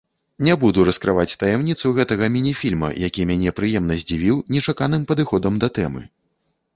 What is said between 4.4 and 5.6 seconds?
нечаканым падыходам